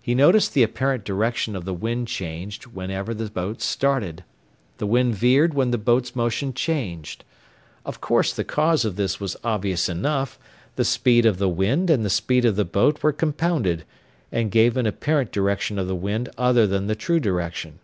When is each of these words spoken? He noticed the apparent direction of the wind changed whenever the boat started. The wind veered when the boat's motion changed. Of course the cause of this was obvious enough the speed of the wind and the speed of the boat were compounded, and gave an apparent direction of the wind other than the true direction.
He 0.00 0.14
noticed 0.14 0.54
the 0.54 0.62
apparent 0.62 1.04
direction 1.04 1.54
of 1.54 1.66
the 1.66 1.74
wind 1.74 2.08
changed 2.08 2.64
whenever 2.68 3.12
the 3.12 3.28
boat 3.30 3.60
started. 3.60 4.24
The 4.78 4.86
wind 4.86 5.14
veered 5.14 5.52
when 5.52 5.70
the 5.70 5.76
boat's 5.76 6.16
motion 6.16 6.54
changed. 6.54 7.24
Of 7.84 8.00
course 8.00 8.32
the 8.32 8.42
cause 8.42 8.86
of 8.86 8.96
this 8.96 9.20
was 9.20 9.36
obvious 9.44 9.86
enough 9.86 10.38
the 10.76 10.84
speed 10.86 11.26
of 11.26 11.36
the 11.36 11.50
wind 11.50 11.90
and 11.90 12.06
the 12.06 12.08
speed 12.08 12.46
of 12.46 12.56
the 12.56 12.64
boat 12.64 13.02
were 13.02 13.12
compounded, 13.12 13.84
and 14.32 14.50
gave 14.50 14.78
an 14.78 14.86
apparent 14.86 15.30
direction 15.30 15.78
of 15.78 15.86
the 15.86 15.94
wind 15.94 16.30
other 16.38 16.66
than 16.66 16.86
the 16.86 16.96
true 16.96 17.20
direction. 17.20 17.80